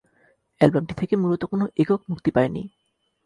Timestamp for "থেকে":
0.97-1.15